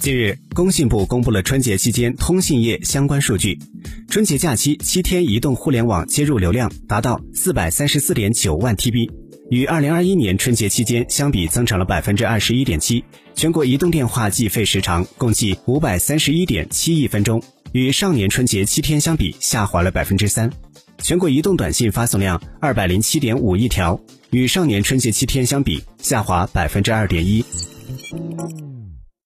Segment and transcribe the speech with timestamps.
[0.00, 3.58] 近日工信部公布了春节期间通信业相关数据。
[4.08, 9.10] 春节假期七天移动互联网接入流量达到四百三十四点九万 tb
[9.50, 13.04] 与二零二一年春节期间相比增长了百分之二十一点七。
[13.34, 17.42] 全国移动电话计费时长共计五百三十一点七亿分钟
[17.72, 20.50] 与上年春节七天相比下滑了百分之三。
[21.02, 27.44] 全国移动短信发送量二百零七点五亿条与上年春节七天相比下滑百分之二点一。